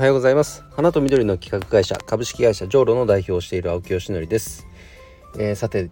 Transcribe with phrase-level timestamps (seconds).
[0.00, 0.64] おはようございます。
[0.70, 4.66] 花と緑の企画会社株式会社ジョーロの代表をしている青木よしのりです、
[5.38, 5.90] えー、さて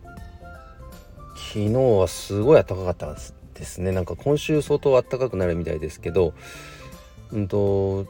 [1.37, 3.15] 昨日はすごい暖かかった
[3.53, 3.93] ですね。
[3.93, 6.32] なんか今週相当暖かくなるみたいですけど
[7.32, 8.07] うんと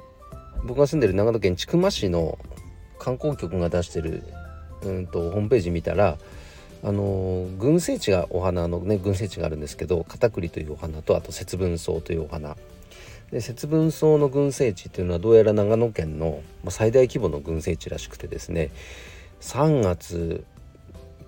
[0.65, 2.39] 僕が住んでる長野県千曲市の
[3.01, 4.23] 観光局が出してる
[4.83, 6.17] うんとホームページ見たら
[6.85, 12.57] あの群生地がお花のね群生地があるんですけどカタクリというお花とあと節分草というお花。
[13.31, 18.71] で節分草の群生地っていうのはどうやら長野県の最大規模の群生地らしくてですね
[19.41, 20.45] 3月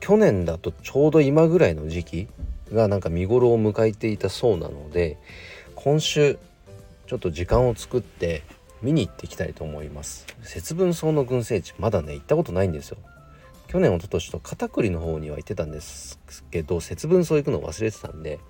[0.01, 2.29] 去年だとちょうど今ぐらいの時期
[2.73, 5.19] がなんか見頃を迎えていたそうなので
[5.75, 6.39] 今週
[7.07, 8.43] ちょっと時間を作って
[8.83, 10.27] 見に行っていきたいと思います。
[10.43, 12.97] 節分草の群生地まだね行ったことないんですよ。
[13.69, 16.19] 去年一昨年と片栗の方には行ってたんです
[16.51, 18.41] けど節分草行くの忘れてたんで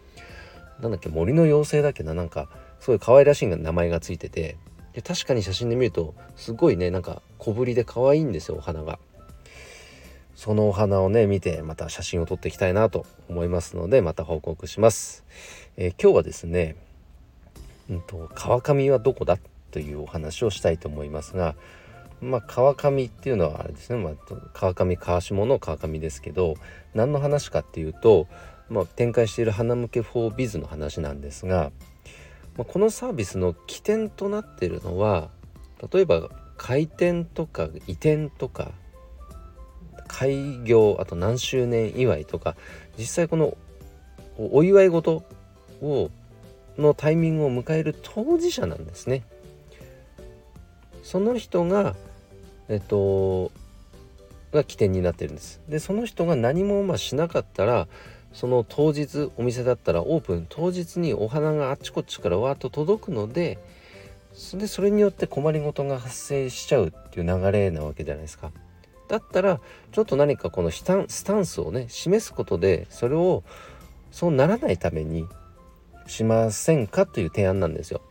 [0.80, 2.48] なんだっけ森の妖精だっけななんか
[2.80, 4.56] すごい可愛らしい名前がついてて
[4.94, 8.98] で確かに写真で見るとすごいねなんか小ぶりで可愛いんですよお花が。
[10.34, 15.22] そのお花をね見てまた写真を撮っていきたいなと思いますのでまた報告します。
[15.76, 16.76] えー、今日はですね、
[17.90, 19.38] うんと、川上はどこだ
[19.70, 21.56] というお話をしたいと思いますが
[22.20, 24.12] まあ川上っていうのはあれですね、まあ、
[24.54, 26.54] 川上川下の川上ですけど
[26.94, 28.26] 何の話かっていうと、
[28.68, 31.70] まあ、展開している花向けフォービズの話なんですが
[32.60, 35.30] まこのサービスの起点となっているのは
[35.90, 38.72] 例えば開店とか移転とか
[40.08, 42.56] 開業あと何周年祝いとか
[42.98, 43.56] 実際この
[44.36, 45.24] お祝い事
[45.80, 46.10] を
[46.76, 49.22] のタイミングを迎える当事者なんですね。
[51.02, 51.94] その人が
[52.68, 53.52] えっと
[54.52, 55.60] が起点になってるんです。
[55.68, 57.88] でその人が何もまあしなかったら
[58.32, 63.58] その当日お店だったらオープン当日にお花があっちこっちからわーっと届くので
[64.54, 68.52] でそれによって困りごとが発生しちゃうっていう流れなわけじゃないですか。
[69.08, 69.60] だったら
[69.90, 73.42] ちょっと何かこのスタンスタンスをね示すことでそれを
[74.12, 75.26] そうならないために
[76.06, 78.02] しませんかという提案なんですよ。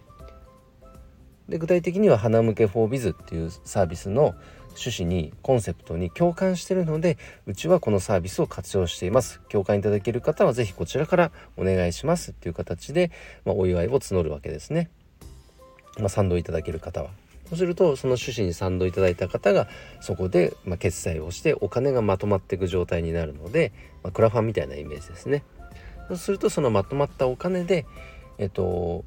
[1.49, 4.35] で具体的には「花向けフォービズ」っていうサービスの
[4.69, 9.41] 趣旨にコンセプトに共感してるのでうちはこのサービスを活用しています。
[9.49, 13.11] 共感いただける方は是非こちらからお願いしますっていう形で、
[13.45, 14.89] まあ、お祝いを募るわけですね、
[15.97, 17.09] まあ、賛同いただける方は。
[17.49, 19.67] そうするとその趣旨に賛同いただいた方が
[20.01, 23.71] そこでま決済をしてお金がまとまっていく状態になるので、
[24.03, 25.43] まあ、クラファンみたいなイメージですね。
[26.07, 27.85] そうするとそのまとまったお金で
[28.37, 29.03] えっと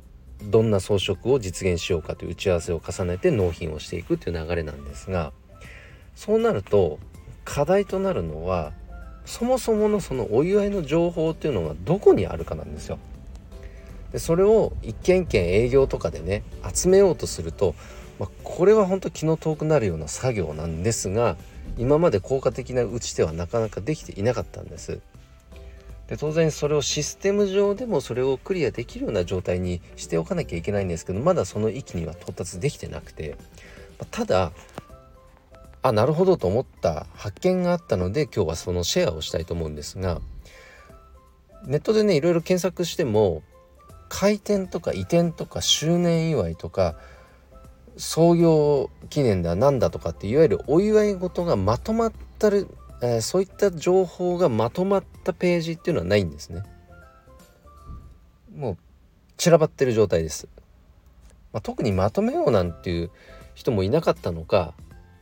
[0.51, 5.33] どんな装飾を実現しようかという打ち合わせを重ねて納品をしていくという流れなんですが
[6.15, 6.99] そうなると
[7.45, 8.73] 課題となるのは
[9.25, 12.99] そもそものそのお祝いの情報っていうのがどこにあるかなんですよ。
[14.13, 16.43] でそれを一軒一軒営業とかでね
[16.73, 17.75] 集めようとすると、
[18.19, 21.37] まあ、これは本当気の遠くなるような作業なんですが
[21.79, 25.01] 今まで効果的な打ち手はなかなかできていなかったんです。
[26.13, 33.35] で当然それをシステム上でもそれをクリアできるような状態にしておかなきゃいけないんですけどまだその域には到達できてなくて
[33.99, 34.53] まただ
[35.81, 40.21] あなるほどと思った発見があったので今日はそのシェアをしたいと思うんですが
[41.65, 43.43] ネットでねいろいろ検索しても
[44.11, 46.95] 開店とか移転とか周年祝いとか
[47.97, 52.69] 創業記念だなんだとかっていわゆるお祝い事がまとまったる、
[53.03, 56.63] えー、そういった情報がまとまったページっていうのはないんですね。
[58.55, 58.77] もう
[59.37, 60.49] 散らばってる状態です。
[61.53, 63.11] まあ、特にまとめようなんていう
[63.55, 64.75] 人もいなかったのか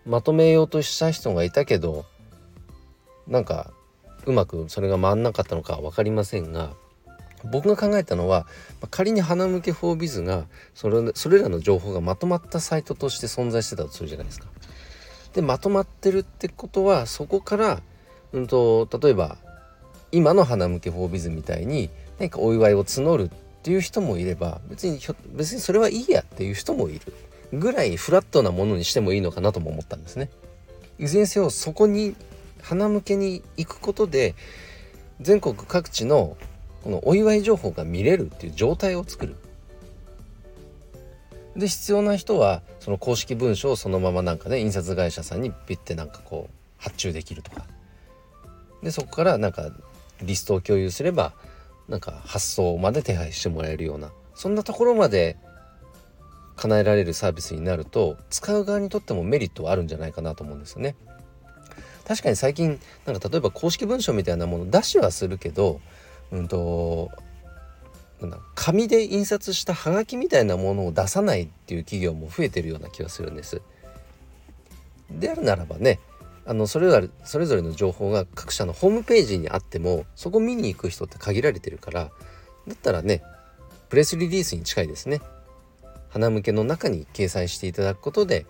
[0.07, 2.05] まとめようとした人がいたけど
[3.27, 3.73] なんか
[4.27, 6.75] うまくそれが回んなかったのか分かりませんが
[7.51, 8.47] 僕が考えたのは
[8.91, 14.47] 仮に花向けフォービズがそれそれらの情報がまとまったサイトとして存在してたとするじゃないですか。
[15.35, 17.83] でまとまってるってことはそこから、
[18.33, 19.37] うんと、例えば
[20.13, 23.31] 今の花向けフォービズみたいに何かお祝いを募るっ
[23.63, 24.99] ていう人もいれば別に
[25.35, 27.01] 別にそれはいいやっていう人もいる。
[27.53, 30.31] ぐらいフラットなものにしてもいいのかなとも思ったんですね。
[30.99, 32.15] いずれにせよそこに
[32.63, 34.35] 花向けに行くことで
[35.21, 36.37] 全国各地の
[36.83, 39.37] このお祝い情報が見れるっていう状態を作る。
[41.57, 47.65] で必要な人はその公式文書をそのままなんかね印刷会社さんにピッてなんかこう発注できるとか
[48.83, 49.71] でそこからなんか
[50.23, 51.33] リストを共有すれば
[51.89, 55.37] なんか発送まで手配してもらえるようなそんなところまで
[56.57, 60.95] 叶えられるサービスになると使う側にとってもメリットはあるんじゃないかなと思うんですよね。
[62.07, 65.81] 確かに最近なんか例えば公式文書みたいなもの出しはするけど、
[66.33, 67.11] うんと
[68.21, 73.63] なんだ紙で印刷したハガキみたいなものを出さないっていう企業も増えてるような気がするんです。
[75.11, 75.99] であるならばね
[76.47, 82.11] あのそれぞれそれぞれの情報が各社のホームページにあってもそこ見に行く人って限られてるから
[82.67, 83.23] だったらね
[83.89, 85.21] プレスリリースに近いですね
[86.09, 88.47] 花向けの中に掲載していただくことで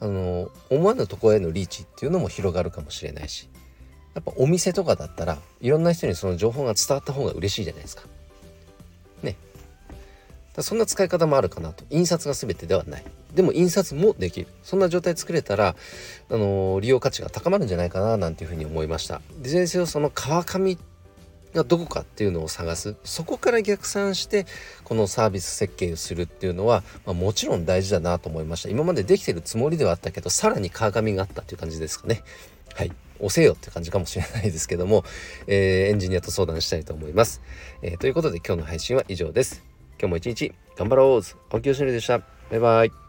[0.00, 3.48] あの思わぬところへのリーチっていうのも広がるかもしれないし
[4.14, 8.02] やっぱお店とかだったらいろんな人にその情報が伝わった方が嬉しいじゃないですか。
[10.54, 11.84] だそんな使い方もあるかなと。
[11.90, 13.04] 印刷が全てではない。
[13.34, 14.46] でも印刷もできる。
[14.62, 15.74] そんな状態作れたら、
[16.30, 19.20] あのー、利用価値が高まるんじゃないかななんていうふうに思いました。
[19.40, 20.78] で、先生その川上
[21.54, 24.44] がどこかっていうのを探すそこから逆算して
[24.82, 32.22] このサービス設計をするっていうのは、まあ、もちろん大事だなと思いました今までできてるつもりではあったけどさらに川上があったっていう感じですかね
[32.74, 35.04] はい押せよって感じかもしれないですけども、
[35.46, 37.40] えー、エンジニアと相談したいと思います、
[37.82, 41.22] えー、ということで今日の配信は以上です今日も一日頑張ろう。
[41.50, 42.18] 青木よしのりでした。
[42.50, 43.03] バイバイ。